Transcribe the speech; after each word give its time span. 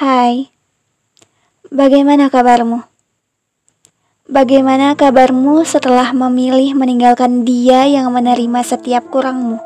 Hai, 0.00 0.48
bagaimana 1.68 2.32
kabarmu? 2.32 2.80
Bagaimana 4.32 4.96
kabarmu 4.96 5.60
setelah 5.68 6.16
memilih 6.16 6.72
meninggalkan 6.72 7.44
dia 7.44 7.84
yang 7.84 8.08
menerima 8.08 8.64
setiap 8.64 9.12
kurangmu? 9.12 9.60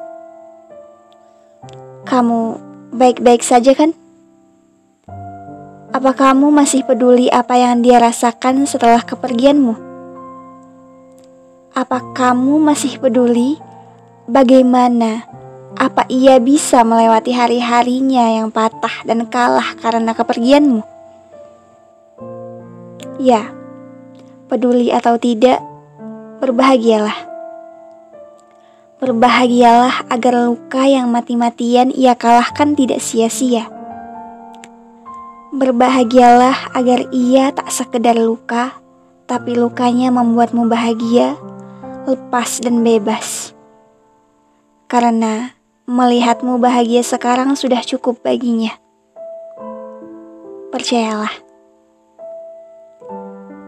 Kamu 2.02 2.58
baik-baik 2.98 3.46
saja 3.46 3.78
kan? 3.78 3.94
Apa 5.94 6.10
kamu 6.10 6.50
masih 6.50 6.82
peduli 6.82 7.30
apa 7.30 7.54
yang 7.54 7.86
dia 7.86 8.02
rasakan 8.02 8.66
setelah 8.66 9.06
kepergianmu? 9.06 9.78
Apa 11.78 12.10
kamu 12.10 12.58
masih 12.58 12.98
peduli 12.98 13.62
bagaimana 14.26 15.30
apa 15.74 16.06
ia 16.06 16.38
bisa 16.38 16.86
melewati 16.86 17.34
hari-harinya 17.34 18.38
yang 18.38 18.48
patah 18.54 19.02
dan 19.02 19.26
kalah 19.26 19.74
karena 19.82 20.14
kepergianmu? 20.14 20.82
Ya, 23.18 23.50
peduli 24.46 24.90
atau 24.94 25.18
tidak, 25.18 25.62
berbahagialah. 26.38 27.14
Berbahagialah 29.02 30.08
agar 30.08 30.48
luka 30.48 30.86
yang 30.86 31.10
mati-matian 31.10 31.90
ia 31.92 32.14
kalahkan 32.14 32.72
tidak 32.78 33.02
sia-sia. 33.02 33.68
Berbahagialah 35.54 36.74
agar 36.74 37.06
ia 37.14 37.54
tak 37.54 37.70
sekedar 37.70 38.18
luka, 38.18 38.74
tapi 39.26 39.54
lukanya 39.54 40.10
membuatmu 40.10 40.66
bahagia, 40.66 41.38
lepas 42.06 42.58
dan 42.62 42.82
bebas. 42.82 43.54
Karena 44.90 45.54
Melihatmu 45.84 46.64
bahagia 46.64 47.04
sekarang 47.04 47.60
sudah 47.60 47.84
cukup 47.84 48.24
baginya. 48.24 48.72
Percayalah. 50.72 51.36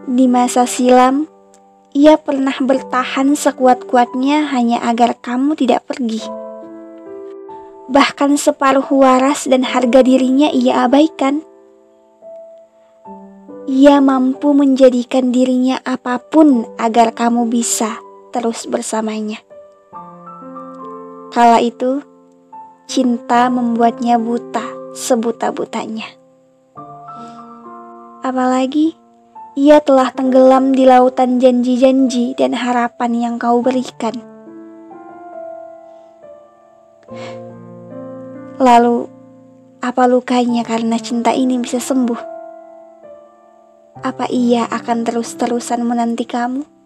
Di 0.09 0.25
masa 0.25 0.65
silam, 0.65 1.29
ia 1.93 2.17
pernah 2.17 2.57
bertahan 2.57 3.37
sekuat-kuatnya 3.37 4.49
hanya 4.49 4.81
agar 4.89 5.13
kamu 5.21 5.61
tidak 5.61 5.85
pergi. 5.85 6.25
Bahkan 7.85 8.33
separuh 8.41 8.89
waras 8.97 9.45
dan 9.45 9.61
harga 9.61 10.01
dirinya 10.01 10.49
ia 10.49 10.89
abaikan. 10.89 11.45
Ia 13.69 14.01
mampu 14.01 14.57
menjadikan 14.57 15.29
dirinya 15.29 15.77
apa 15.85 16.17
pun 16.17 16.65
agar 16.81 17.13
kamu 17.13 17.45
bisa 17.45 18.01
terus 18.33 18.65
bersamanya. 18.65 19.46
Kala 21.37 21.61
itu, 21.61 22.01
cinta 22.89 23.45
membuatnya 23.53 24.17
buta 24.17 24.65
sebuta-butanya. 24.97 26.09
Apalagi 28.25 28.97
ia 29.53 29.77
telah 29.77 30.09
tenggelam 30.17 30.73
di 30.73 30.89
lautan 30.89 31.37
janji-janji 31.37 32.33
dan 32.33 32.57
harapan 32.57 33.11
yang 33.13 33.35
kau 33.37 33.61
berikan. 33.61 34.17
Lalu, 38.57 39.05
apa 39.77 40.09
lukanya 40.09 40.65
karena 40.65 40.97
cinta 40.97 41.37
ini 41.37 41.61
bisa 41.61 41.77
sembuh? 41.77 42.21
Apa 44.01 44.25
ia 44.33 44.65
akan 44.65 45.05
terus-terusan 45.05 45.85
menanti 45.85 46.25
kamu? 46.25 46.76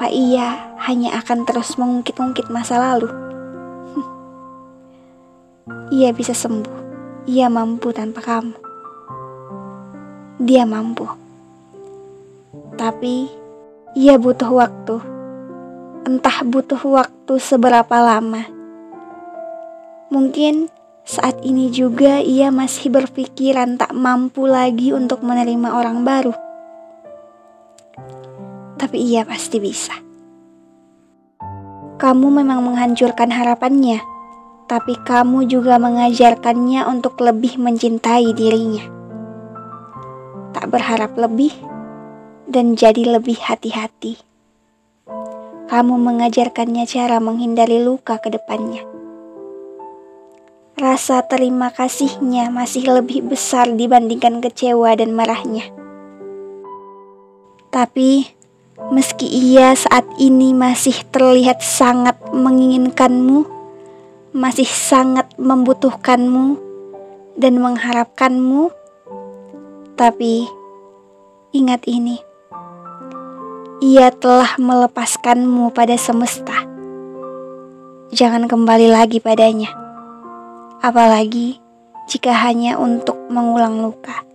Apa 0.00 0.16
ia 0.16 0.72
hanya 0.88 1.20
akan 1.20 1.44
terus 1.44 1.76
mengungkit-ungkit 1.76 2.48
masa 2.48 2.80
lalu. 2.80 3.12
Ia 6.00 6.08
bisa 6.16 6.32
sembuh. 6.32 6.72
Ia 7.28 7.52
mampu 7.52 7.92
tanpa 7.92 8.24
kamu. 8.24 8.56
Dia 10.40 10.64
mampu. 10.64 11.04
Tapi 12.80 13.28
ia 13.92 14.16
butuh 14.16 14.48
waktu. 14.48 14.96
Entah 16.08 16.48
butuh 16.48 16.80
waktu 16.80 17.36
seberapa 17.36 18.00
lama. 18.00 18.48
Mungkin 20.08 20.72
saat 21.04 21.44
ini 21.44 21.68
juga 21.68 22.24
ia 22.24 22.48
masih 22.48 22.88
berpikiran 22.88 23.76
tak 23.76 23.92
mampu 23.92 24.48
lagi 24.48 24.96
untuk 24.96 25.20
menerima 25.20 25.76
orang 25.76 26.08
baru. 26.08 26.49
Tapi 28.80 28.96
ia 28.96 29.28
pasti 29.28 29.60
bisa. 29.60 29.92
Kamu 32.00 32.32
memang 32.32 32.64
menghancurkan 32.64 33.28
harapannya, 33.28 34.00
tapi 34.64 34.96
kamu 35.04 35.44
juga 35.52 35.76
mengajarkannya 35.76 36.88
untuk 36.88 37.20
lebih 37.20 37.60
mencintai 37.60 38.32
dirinya. 38.32 38.88
Tak 40.56 40.72
berharap 40.72 41.12
lebih 41.20 41.52
dan 42.48 42.72
jadi 42.72 43.20
lebih 43.20 43.36
hati-hati. 43.36 44.16
Kamu 45.68 46.00
mengajarkannya 46.00 46.88
cara 46.88 47.20
menghindari 47.20 47.84
luka 47.84 48.16
ke 48.16 48.32
depannya. 48.32 48.80
Rasa 50.80 51.20
terima 51.28 51.68
kasihnya 51.68 52.48
masih 52.48 52.88
lebih 52.88 53.28
besar 53.28 53.68
dibandingkan 53.68 54.40
kecewa 54.40 54.96
dan 54.96 55.12
marahnya. 55.12 55.68
Tapi 57.68 58.39
Meski 58.88 59.28
ia 59.28 59.76
saat 59.76 60.08
ini 60.16 60.56
masih 60.56 60.96
terlihat 61.12 61.60
sangat 61.60 62.16
menginginkanmu, 62.32 63.44
masih 64.32 64.64
sangat 64.64 65.28
membutuhkanmu 65.36 66.56
dan 67.36 67.60
mengharapkanmu, 67.60 68.72
tapi 70.00 70.48
ingat 71.52 71.84
ini, 71.84 72.24
ia 73.84 74.08
telah 74.08 74.56
melepaskanmu 74.56 75.76
pada 75.76 76.00
semesta. 76.00 76.64
Jangan 78.16 78.48
kembali 78.48 78.88
lagi 78.88 79.20
padanya, 79.20 79.76
apalagi 80.80 81.60
jika 82.08 82.32
hanya 82.32 82.80
untuk 82.80 83.20
mengulang 83.28 83.84
luka. 83.84 84.29